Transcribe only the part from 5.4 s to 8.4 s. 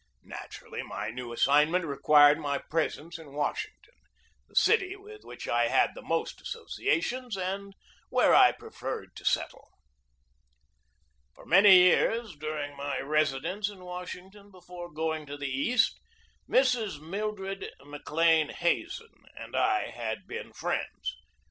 I had the most associations, and where